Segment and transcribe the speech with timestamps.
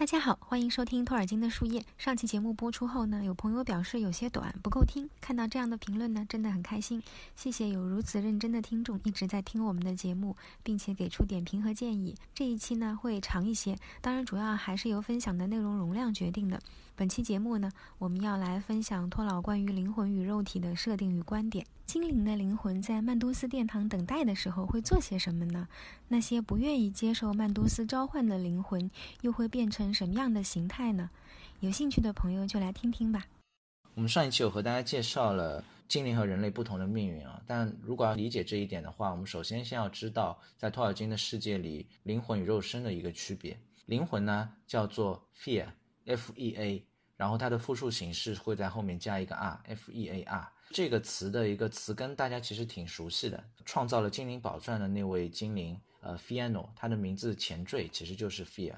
[0.00, 1.84] 大家好，欢迎收听托尔金的树叶。
[1.98, 5.10] 上期节目播出后呢，有朋友表示有些短，不够听。
[5.20, 7.02] 看到这样的评论呢，真的很开心。
[7.36, 12.16] 谢谢有如此认真的听众一直在听我们的节目，并且给出点评和建议。
[12.34, 16.58] 这一期呢会长一些，当然主要还是由分享的内容容量决定的。
[17.00, 21.64] 本期节目呢，我们要来分享托老关于灵魂与肉体的设定与观点。
[21.86, 25.66] 精灵的灵魂在曼都斯殿堂等待的时候会做些什么呢？
[26.08, 28.90] 那些不愿意接受曼都斯召唤的灵魂
[29.22, 31.08] 又会变成什么样的形态呢？
[31.60, 33.24] 有兴趣的朋友就来听听吧。
[33.94, 43.58] 我们上一期有和大家介绍了精灵和人类不同的命运啊，但如果要理解这一点的话，我们首先先要知道，在托尔金的世界里，灵魂与肉身的一个区别。
[43.86, 46.86] 灵魂呢叫做 fear，f e a，
[47.20, 50.52] 然后它的复数形式会在后面加一个 r，f e a r。
[50.70, 53.44] 这个词的一个词根，大家其实挺熟悉的。
[53.66, 58.72] 创造了精灵宝钻的那位精灵，呃，Fiano，他的名字前缀其实就是 Fear。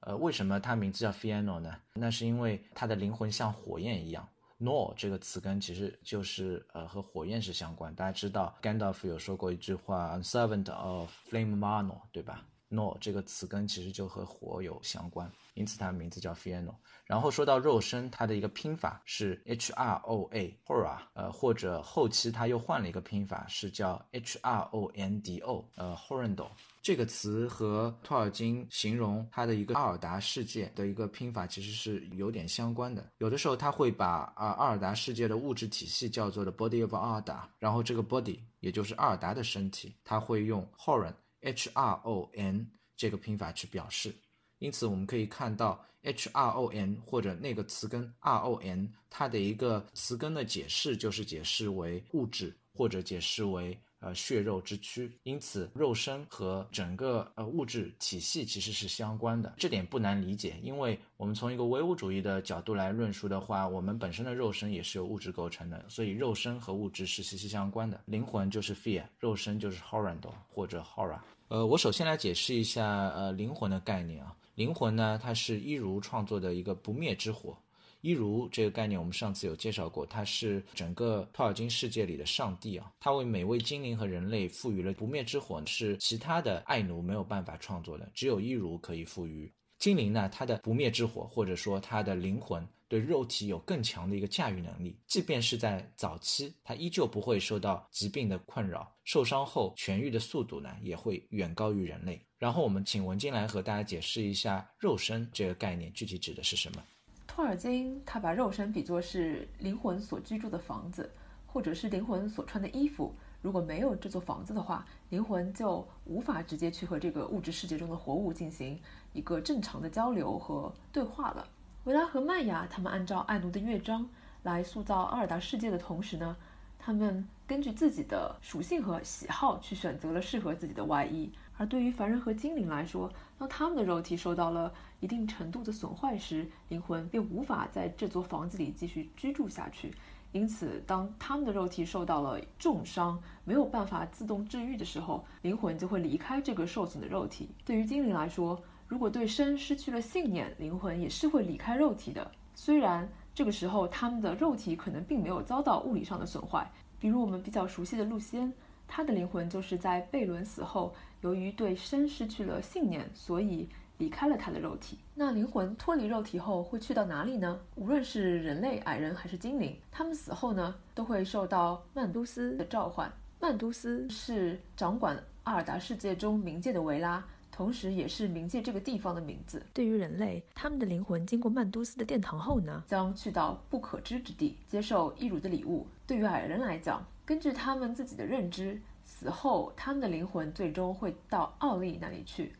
[0.00, 1.74] 呃，为什么他名字叫 Fiano 呢？
[1.94, 4.28] 那是因为他的灵魂像火焰一样。
[4.60, 7.94] Nor 这个词根其实就是呃和火焰是相关。
[7.94, 16.74] 大家知道 Gandalf 有说过一句话 servant of Flame mano，对吧 no 这个词根其实就和火有相关，因此它名字叫 Fiano。
[17.06, 26.48] 然后说到肉身，它的一个拼法是 H R O A，Hora，呃，或者后期他又换了一个拼法，是叫 H R O N D O，呃，Horrendo。
[26.82, 33.06] 这个词和托尔金形容他的一个阿尔达世界的一个拼法其实是有点相关的。
[33.18, 44.14] 有的时候他会把啊阿尔达世界的物质体系叫做的 Body of Arda，然后这个 Body 也就是阿尔达的身体，他会用 horn hron 这个拼法去表示。
[44.58, 55.16] 因此，我们可以看到 H R O N 或者那个词根 R O N，它的一个词根的解释就是解释为物质，或者解释为呃血肉之躯。
[55.22, 60.58] 因此，肉身和整个呃物质体系其实是相关的，这点不难理解。
[60.60, 68.00] 因为我们从一个唯物主义的角度来论述的话，我们本身的肉身也是由物质构成的，所以肉身和物质是息息相关的。
[68.06, 71.20] 灵魂就是 fear，肉身就是 horrendo 或者 horror。
[71.48, 74.36] 呃，我首先来解释一下呃灵魂的概念啊。
[74.54, 77.56] 灵魂呢，它是一如创作的一个不灭之火。
[78.02, 82.92] 一如这个概念，我们上次有介绍过，它是整个托尔金世界里的上帝啊。
[83.00, 89.50] 它为每位精灵和人类赋予了不灭之火，是其他的爱奴没有办法创作的，只有伊如可以赋予。
[89.78, 94.98] 精灵呢，它的不灭之火，或者说它的灵魂，对肉体有更强的一个驾驭能力。
[95.06, 102.20] 即便是在早期，它依旧不会受到疾病的困扰，受伤后痊愈的速度呢，也会远高于人类。
[102.38, 106.82] 然后我们请文金来和大家解释一下肉身这个概念具体指的是什么。
[107.26, 111.08] 托尔金他把肉身比作是灵魂所居住的房子，
[111.46, 113.14] 或者是灵魂所穿的衣服。
[113.40, 118.80] 如果没有这座房子的话，灵魂就无法直接去和这个物质世界中的活物进行
[119.12, 121.46] 一个正常的交流和对话了。
[121.84, 124.08] 维拉和麦雅他们按照爱奴的乐章
[124.42, 126.36] 来塑造阿尔达世界的同时呢，
[126.78, 131.30] 他们根据自己的属性和喜好去选择了适合自己的外衣。
[131.56, 139.92] 而对于凡人和精灵来说，当他们的肉体受到了一定程度的损坏时，灵魂便无法在这座房子里继续居住下去。
[140.30, 147.48] 因此，当他们的肉体受到了重伤，没有办法自动治愈的时候，灵魂就会离开这个受损的肉体。
[147.64, 152.28] 对于精灵来说，如果对生失去了信念，灵魂也是会离开肉体的。
[152.56, 156.68] 虽然这个时候他们的肉体可能并没有遭到物理上的损坏，
[156.98, 158.52] 比如我们比较熟悉的露西恩，
[158.88, 163.68] 他的灵魂就是在贝伦死后，由于对生失去了信念，所以。
[163.98, 167.58] 离开了他的肉体，那灵魂脱离肉体后会去到哪里呢？
[167.74, 173.12] 无论是人类、矮人还是精灵，他们死后呢，都会受到曼都斯的召唤。
[173.40, 177.24] 曼都斯是掌管阿尔达世界中冥界的维拉，
[177.58, 179.60] 同时也是冥界这个地方的名字。
[179.74, 185.84] 对于人类，他们的灵魂经过曼都斯的殿堂后呢，将去到不可知之地，接受伊鲁的礼物。
[186.06, 192.54] 对于矮人来讲，根据他们自己的认知，死后他们的灵魂最终会到奥利那里去。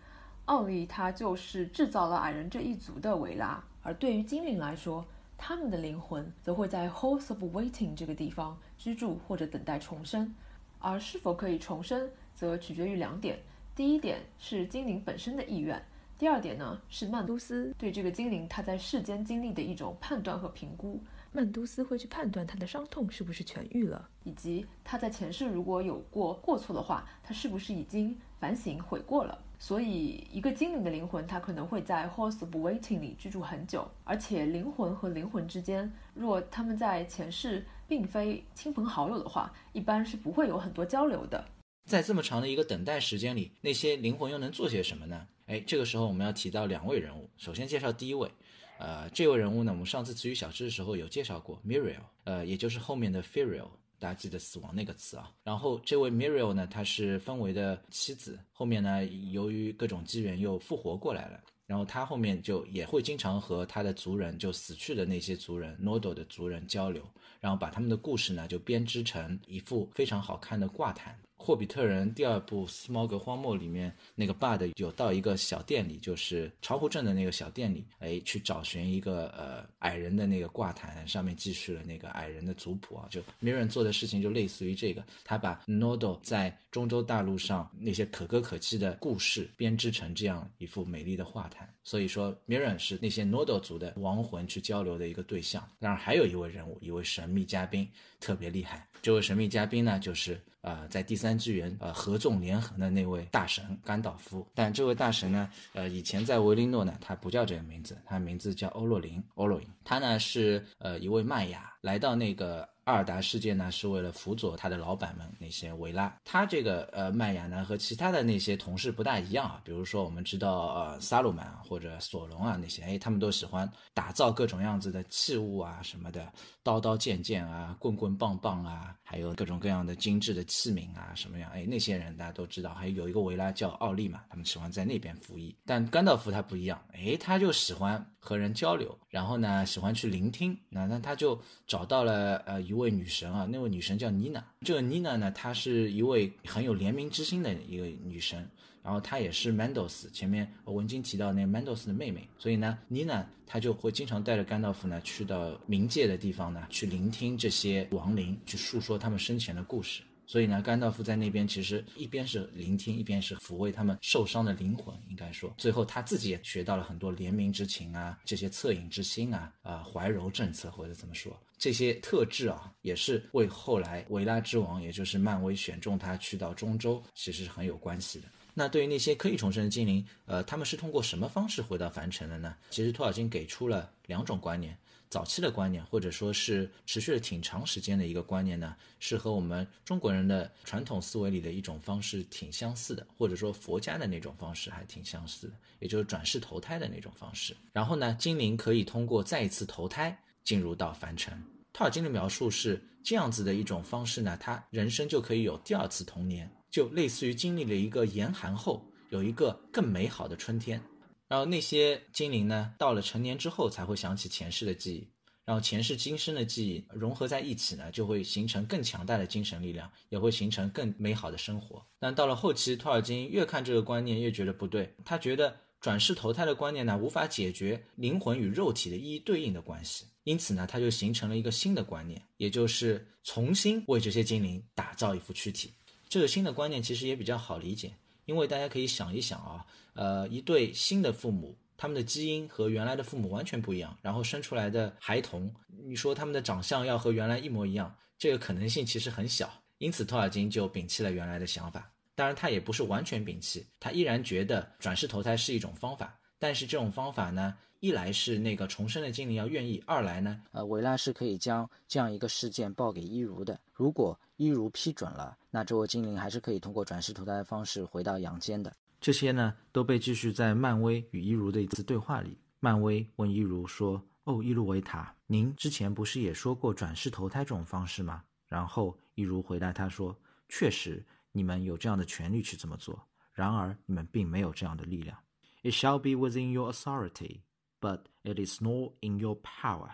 [0.46, 5.06] 奥利他就是制造了矮人这一族的维拉，而对于精灵来说，
[5.36, 10.34] 他们的灵魂则会在 Halls of Waiting 这个地方居住或者等待重生。
[10.80, 13.38] 而是否可以重生，则取决于两点：
[13.78, 15.78] 第一点是精灵本身的意愿；
[16.18, 21.00] 第二点呢是曼都斯对这个精灵他在世间经历的一种判断和评估。
[21.30, 29.38] 曼都斯会去判断他的伤痛是不是痊愈了，以及他在前世如果有过过错的话，他是不是已经反省悔过了。
[29.60, 33.88] 所以，一个精灵的灵魂，它可能会在 Halls of Waiting 里居住很久。
[34.02, 41.44] 而且，灵魂和灵魂之间，若他们在前世并非亲朋好友的话，一般是不会有很多交流的。
[41.88, 45.26] 在这么长的一个等待时间里，那些灵魂又能做些什么呢？
[45.46, 48.30] 哎，这个时候我们要提到两位人物，首先介绍第一位，
[48.78, 55.32] 呃，这位人物呢，我们上次词语小知的时候有介绍过，Muriel，呃，也就是后面的 Ferial，大家记得死亡那个词啊。
[55.42, 59.02] 然后这位 Muriel 呢，她是氛围的妻子，后面呢，
[59.32, 61.40] 由于各种机缘又复活过来了。
[61.64, 67.02] 然后他后面就也会经常和他的族人，就死去的那些族人，Nodo 的族人交流，
[67.40, 71.14] 然后把他们的故事呢，就编织成一幅非常好看的挂毯。
[71.48, 83.08] 霍比特人第二部《斯猫格荒漠》里面那个爸的有到一个小店里，就是巢湖镇的那个小店里，哎，去找寻一个呃矮人的那个挂毯，上面记叙了那个矮人的族谱啊。
[83.08, 91.66] 就 Mirren 做的事情就类似于这个，他把 Nodo 在中洲大陆上那些可歌可泣的故事编织成这样一幅美丽的画毯。
[91.82, 95.66] 所以说，Mirren 是那些 Nodo 族的亡魂去交流的一个对象。
[95.80, 97.88] 当然，还有一位人物，一位神秘嘉宾，
[98.20, 98.86] 特别厉害。
[99.00, 100.38] 这位神秘嘉宾呢，就是。
[100.68, 112.68] 呃，在第三纪元，呃，合纵连横的那位大神甘道夫，但这位大神呢，呃，以前在维林诺呢，他不叫这个名字，他名字叫欧洛林，欧洛林，他呢是呃一位麦雅，来到那个。
[112.88, 116.10] 阿尔达世界呢，是为了辅佐他的老板们那些维拉。
[116.24, 119.60] 他这个呃麦雅呢，和其他的那些同事不大一样啊。
[119.62, 126.32] 比如说，我们知道呃萨鲁曼啊，或者索隆啊那些，哎，他们都喜欢打造各种样子的器物啊什么的，
[126.62, 131.50] 刀刀剑剑啊，棍棍棒棒啊，还有各种各样的精致的器皿啊什么样。
[131.50, 132.72] 哎，那些人大家都知道。
[132.72, 135.54] 还有一个维拉叫奥利嘛，他们喜欢在那边服役。
[135.66, 140.58] 但甘道夫他不一样，哎，他就喜欢和人交流，然后呢，喜欢去聆听。
[140.70, 142.77] 那那他就找到了呃一。
[142.78, 144.42] 位女神啊，那位女神叫妮娜。
[144.62, 148.48] 这个妮娜呢，她是一位很有怜悯之心的一个女神，
[148.82, 152.26] 然后她也是 Mandos 前面文经提到那个 Mandos 的妹妹。
[152.38, 160.02] 所以呢，妮娜她就会经常带着甘道夫呢去到冥界的地方呢，去聆听这些亡灵去诉说他们生前的故事。
[160.28, 164.94] 所以呢，甘道夫在那边其实一边是聆听，一边是抚慰他们受伤的灵魂。
[165.08, 178.28] 应该说，最后他自己也学到了很多怜悯之情啊，这些恻隐之心啊，啊，怀柔政策或者怎么说，这些特质啊，也是为后来维拉之王，也就是漫威选中他去到中州，其实是很有关系的。
[178.58, 182.56] 那对于那些可以重生的精灵，呃，他们是通过什么方式回到凡尘的呢？
[182.70, 184.76] 其实托尔金给出了两种观念。
[185.08, 197.56] 早期的观念，或者说是持续了挺长时间的一个观念呢，是和我们中国人的传统思维里的一种方式挺相似的，或者说佛家的那种方式还挺相似的，也就是转世投胎的那种方式。
[197.72, 201.40] 然后呢，精灵可以通过再一次投胎进入到凡尘。
[201.72, 210.80] 托尔金的描述是这样子的一种方式呢，他人生就可以有第二次童年，就类似于经历了一个严寒后有一个更美好的春天。
[211.26, 215.08] 然后那些精灵呢，到了成年之后才会想起前世的记忆，
[215.44, 221.84] 然后前世今生的记忆融合在一起呢，就会形成更强大的精神力量，也会形成更美好的生活。
[221.98, 235.74] 但到了后期，托尔金越看这个观念越觉得不对，他觉得转世投胎的观念呢，无法解决灵魂与肉体的一一对应的关系，因此呢，他就形成了一个新的观念，也就是重新为这些精灵打造一副躯体。
[236.08, 237.92] 这个新的观念其实也比较好理解。
[238.24, 239.64] 因为大家可以想一想啊，
[239.94, 245.50] 呃，一对新的父母，他们的基因和原来的父母完全不一样，然后生出来的孩童，
[245.86, 249.50] 你说他们的长相要和原来一模一样，这个可能性其实很小。
[249.78, 251.90] 因此，托尔金就摒弃了原来的想法。
[252.14, 256.18] 当然，他也不是完全摒弃，他依然觉得转世投胎是一种方法。
[256.38, 263.58] 但是这种方法呢，一来是那个重生的精灵要愿意，二来呢，呃，维拉是可以将这样一个事件报给伊如的。
[263.72, 268.74] 如果伊如批准了，那这位精灵还是可以通过转世投胎的方式回到阳间的。
[269.00, 272.36] 这些呢，都被继续在漫威与伊如的一次对话里。
[272.58, 280.16] 漫威问伊如说：“哦，伊露维塔，您之前不是也说过转世投胎这种方式吗？”然后伊如回答他说
[280.50, 283.00] ：“确实，你们有这样的权利去这么做。
[283.32, 285.16] 然而，你们并没有这样的力量。
[285.62, 287.42] It shall be within your authority,
[287.80, 289.88] but it is not in your power。”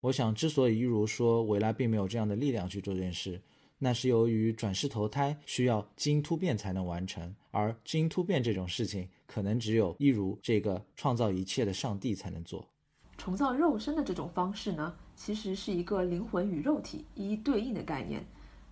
[0.00, 3.40] 我想，之所以一如说维拉并没有这样的力量去做这件事。
[3.82, 12.68] 那是由于转世投胎需要基因突变才能完成，而基因突变这种事情，可能只有一如这个创造一切的上帝才能做。
[13.16, 18.22] 重造肉身的这种方式呢，其实是一个灵魂与肉体一一对应的概念。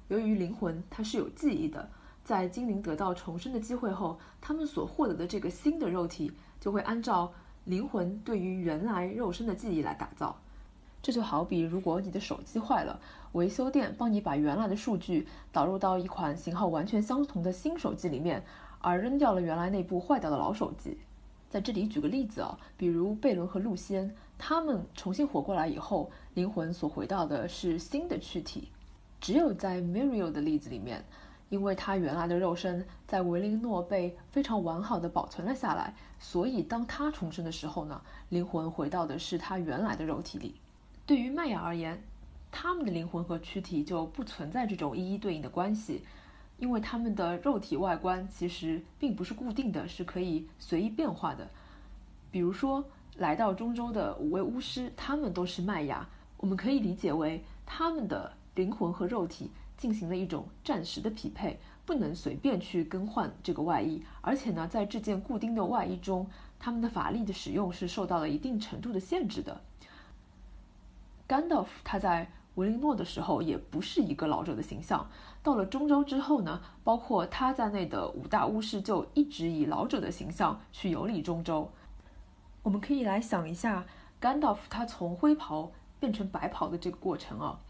[0.09, 1.91] 由于灵魂它是有记忆的，
[2.23, 7.33] 在精灵得到重生的机会后，他们所获得的这个新的肉体就会按照
[7.69, 10.35] 灵魂对于原来肉身的记忆来打造。
[11.03, 12.99] 这就好比，如果你的手机坏了，
[13.33, 18.43] 维修店帮你把原来的数据导入到一款型号完全相同的新手机里面，
[18.81, 20.97] 而扔掉了原来那部坏掉的老手机。
[21.51, 28.69] 在这里举个例子啊，比如贝伦和露西恩，他们重新活过来以后，灵魂所回到的是新的躯体。
[29.21, 31.05] 只有在 Muriel 的例子里面，
[31.49, 40.55] 因为他原来的肉身在维林诺被非常完好的保存了下来，所以当他重生的时候呢，灵魂回到的是他原来的肉体里。
[41.07, 42.03] 对于麦雅而言，
[42.51, 46.03] 他们的灵魂和躯体就不存在这种一一对应的关系，
[46.59, 51.49] 因为他们的肉体外观其实并不是固定的，是可以随意变化的。
[52.31, 52.85] 比如说，
[53.17, 59.51] 来到中州的五位巫师，他们都是麦雅，我们可以理解为他们的灵魂和肉体。
[59.79, 69.59] 进行了一种暂时的匹配，不能随便去更换这个外衣，而且呢，在这件固定的外衣中，他们的法力的使用是受到了一定程度的限制的。
[71.27, 75.09] 甘道夫他在维林诺的时候也不是一个老者的形象，
[75.43, 81.71] 到了中州之后呢，包括他在内的五大巫师就一直以老者的形象去游历中州。
[82.65, 83.87] 我们可以来想一下，
[84.19, 85.71] 甘道夫他从灰袍
[86.01, 87.61] 变成白袍的这个过程啊。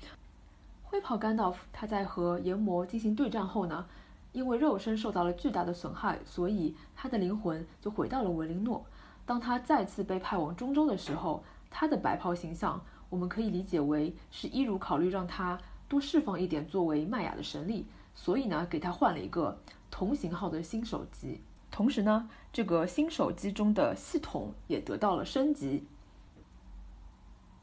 [0.90, 3.84] 灰袍甘道夫，他在和炎魔进行对战后呢，
[4.32, 8.82] 因为肉身受到了巨大的损害，所以他的灵魂就回到了维林诺。
[9.26, 21.38] 当他再次被派往中州的时候，他的白袍形象，我们可以理解为是伊如考虑让他多释放一点作为麦雅的神力，所以呢，给他换了一个同型号的新手机。
[21.70, 25.84] 同时呢，这个新手机中的系统也得到了升级。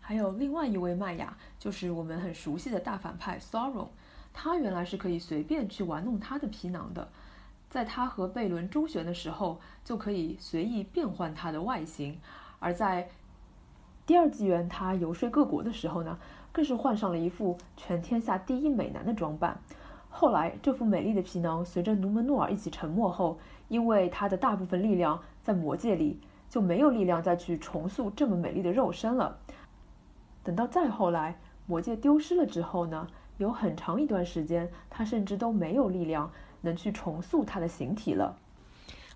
[0.07, 3.87] 还有另外一位麦雅，就是我们很熟悉的大反派 Sorrow，
[4.31, 7.07] 他原来是可以随便去玩弄他的皮囊的，
[7.71, 12.13] 在他和贝伦周旋的时候，就可以随意变换他的外形；
[12.59, 13.09] 而在
[14.05, 16.19] 第二纪元他游说各国的时候呢，
[16.51, 19.59] 更是换上了一副全天下第一美男的装扮。
[20.09, 29.39] 后来这副美丽的皮囊随着努门诺尔一起沉没后，因为他的大部分力量在魔界里，就没有力量再去重塑这么美丽的肉身了。
[30.45, 33.07] 等到再后来，魔戒丢失了之后呢，
[33.39, 38.37] 有很长一段时间，他甚至都没有力量能去重塑他的形体了。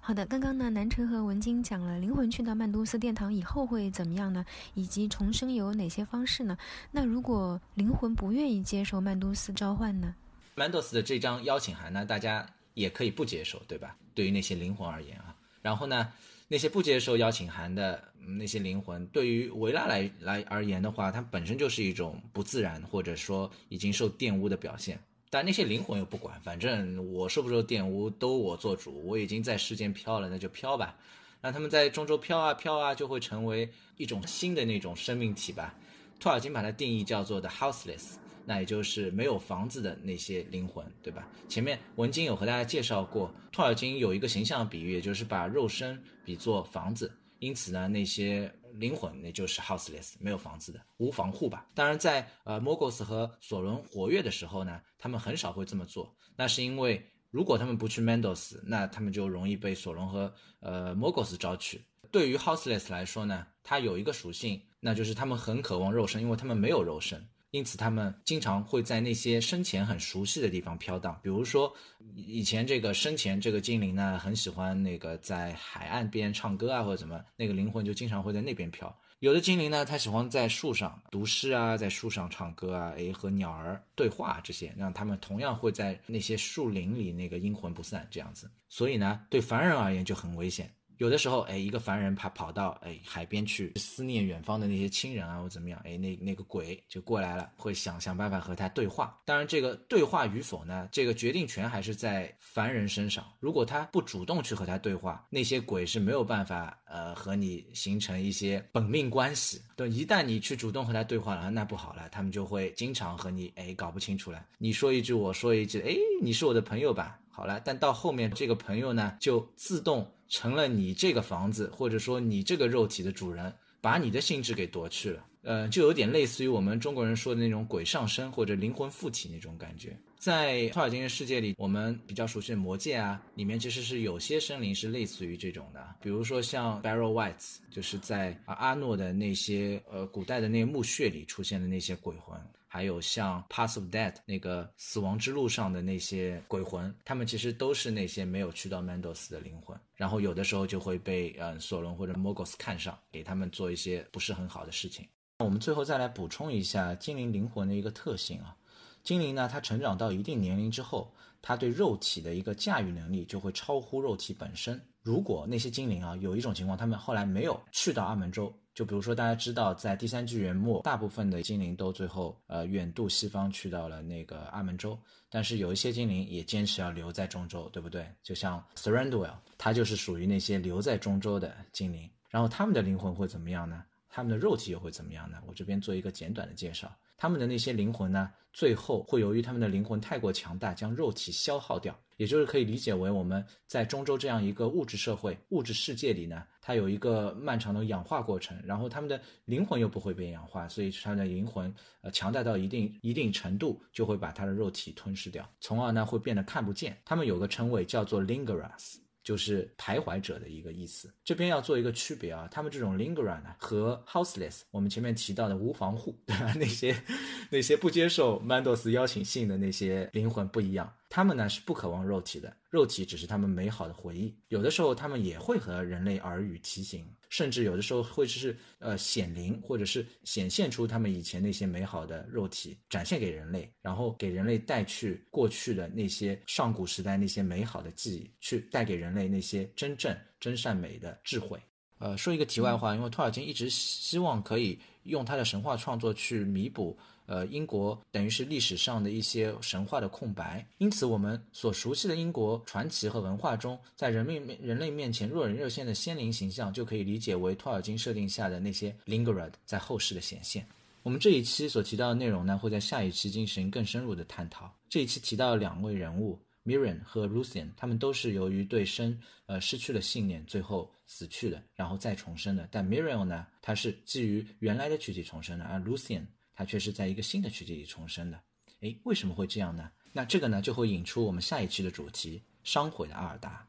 [0.02, 4.44] 好的，刚刚呢，南城和文晶讲了灵魂去到曼都斯殿堂以后会怎么样呢？
[4.74, 6.58] 以及重生有哪些方式呢？
[6.90, 10.16] 那如果灵魂不愿意接受曼都斯召唤呢？
[10.56, 12.44] 曼都斯的这张邀请函呢，大家
[12.74, 13.96] 也可以不接受，对吧？
[14.16, 16.12] 对于那些灵魂而言啊，然后呢？
[16.52, 18.04] 那些不接受邀请函的
[18.38, 25.00] 那些灵魂，对于维拉来来而言的话，它本身就是一种不自然，或者说已经受玷污的表现。
[25.30, 30.98] 但那些灵魂又不管，反正我受不受玷污都我做主，我已经在世间飘了，那就飘吧。
[31.40, 35.76] 让他们在中州飘啊飘啊，就会成为一种新的那种生命体吧。
[36.20, 38.16] 托尔金把它定义叫做 the houseless。
[38.50, 41.30] 那也就是没有房子的那些灵魂，对吧？
[41.48, 51.68] 前面文经有和大家介绍过，托尔金有一个形象比喻，也就是把肉身比作房子，因此呢，那些灵魂那就是 houseless，没有房子的，无房户吧。
[51.76, 61.86] 当然，在呃 m o g o s 和索伦活跃的时候呢，他们很少会这么做，那是因为如果他们不去 Mendos，那他们就容易被索伦和呃 m o g o s 招去。
[62.10, 67.24] 对于 houseless 来说呢，它有一个属性，那就是他们很渴望肉身，因为他们没有肉身。
[67.52, 71.20] 因此，他们经常会在那些生前很熟悉的地方飘荡。
[71.24, 71.74] 比如说，
[72.16, 78.96] 以前这个生前这个精灵呢，很喜欢那个在海岸边唱歌啊，或者怎么，那个灵魂就经常会在那边飘。
[79.20, 88.50] 有的精灵呢，他喜欢在树上读诗啊，在树上唱歌啊，诶，和鸟儿对话这些，让他们同样会在那些树林里那个阴魂不散这样子。
[88.70, 90.72] 所以呢，对凡人而言就很危险。
[91.00, 99.18] 有的时候，哎，一个凡人他跑到哎海边去思念远方的那些亲人啊，或怎么样，哎，那那个鬼就过来了，会想想办法和他对话。
[99.24, 103.26] 当然，这个对话与否呢，这个决定权还是在凡人身上。
[103.40, 109.62] 如果他不主动去和他对话，那些鬼是没有办法呃和你形成一些本命关系。
[109.78, 114.46] 对，一旦你去主动和他对话了，那不好了，他们就会经常和你哎搞不清楚了。
[114.58, 117.18] 你说一句，我说一句，哎，你是我的朋友吧？
[117.40, 120.12] 好了，但到后面这个朋友呢，就自动。
[120.28, 129.98] 成了你这个房子，或者说你这个肉体的主人，把你的性质给夺去了，呃，就有点类似于我们中国人说的那种鬼上身或者灵魂附体那种感觉。
[130.20, 142.38] 在托尔金的世界里，我们比较熟悉的魔戒啊，里面其实是有些生灵是类似于这种的，比如说像 Barrow Whites，就是在阿诺的那些呃古代的那墓穴里出现的那些鬼魂。
[142.72, 155.08] 还有像《Path of Death》那个死亡之路上的那些鬼魂，他们其实都是那些没有去到 Mendos 的灵魂，然后有的时候就会被嗯索伦或者 Mogos 看上，给他们做一些不是很好的事情。
[155.40, 158.56] 我们最后再来补充一下精灵灵魂的一个特性啊，
[159.04, 164.80] 精灵呢，它成长到一定年龄之后，它对肉体的一个驾驭能力就会超乎肉体本身。
[165.02, 168.54] 如果那些精灵啊有一种情况，他们后来没有去到阿门州。
[168.76, 174.98] 就比如说，大家知道，在第三纪元末，大部分的精灵都最后呃远渡西方去到了那个阿门州，
[175.30, 178.08] 但是有一些精灵也坚持要留在中州，对不对？
[178.24, 182.10] 就像 Thranduil，他就是属于那些留在中州的精灵。
[182.30, 183.84] 然后他们的灵魂会怎么样呢？
[184.08, 185.42] 他们的肉体又会怎么样呢？
[185.46, 186.90] 我这边做一个简短的介绍。
[187.20, 191.96] 他们的那些灵魂呢，最后会由于他们的灵魂太过强大，将肉体消耗掉。
[192.16, 206.98] 也就是可以理解为我们在中州这样一个物质社会、物质世界里呢，它有一个漫长的氧化过程，然后他们的灵魂又不会被氧化，所以他的灵魂呃强大到一定一定程度，就会把他的肉体吞噬掉，从而呢会变得看不见。
[207.06, 208.96] 他们有个称谓叫做 Lingeras。
[209.30, 211.08] 就是徘徊者的一个意思。
[211.24, 216.52] 这边要做一个区别啊，他们这种 lingering 呢和 houseless，我们前面提到的无防护，对吧？
[216.58, 217.00] 那些
[217.52, 220.92] 那些不接受 Mandos 邀请信的那些灵魂不一样。
[221.10, 224.34] 他们呢是不渴望肉体的，肉体只是他们美好的回忆。
[224.50, 241.60] 有的时候他们也会和人类耳语提醒，甚至有的时候会是呃显灵，或者是显现出他们以前那些美好的肉体，展现给人类，然后给人类带去过去的那些上古时代那些美好的记忆，去带给人类那些真正真善美的智慧。
[241.98, 246.98] 呃，说一个题外话，因为托尔金一直希望可以用他的神话创作去弥补。
[247.30, 260.66] 呃，英国等于是历史上的一些神话的空白，因此我们所熟悉的英国传奇和文化中，在人面人类面前若隐若现的仙灵形象，就可以理解为托尔金设定下的那些 Lingerad 在后世的显现。
[261.04, 264.68] 我们这一期所提到的内容呢，会在下一期进行更深入的探讨。
[264.90, 272.68] 这一期提到两位人物 Miriam 和 Lucian，他们都是由于对生呃失去了信念，最后死去的，然后再重生的。
[272.72, 276.24] 但 Miriam 呢，他是基于原来的躯体重生的，而 Lucian。
[276.60, 278.44] 它却是在一个新的世界里重生的，
[278.82, 279.90] 诶，为什么会这样呢？
[280.12, 283.66] 那这个呢，就会引出我们下一期的主题——伤毁的阿尔达。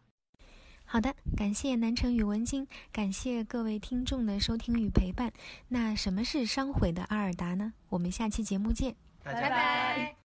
[0.84, 5.32] 好的，感谢南城与文晶，感谢各位听众的收听与陪伴。
[5.68, 7.74] 那什么是伤毁的阿尔达呢？
[7.90, 10.16] 我们下期节目见，拜拜。